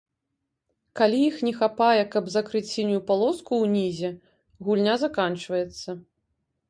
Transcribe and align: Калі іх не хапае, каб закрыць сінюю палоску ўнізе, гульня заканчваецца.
Калі 1.01 1.19
іх 1.25 1.35
не 1.47 1.51
хапае, 1.59 1.99
каб 2.15 2.31
закрыць 2.37 2.63
сінюю 2.71 3.01
палоску 3.11 3.53
ўнізе, 3.67 4.09
гульня 4.67 4.95
заканчваецца. 5.07 5.89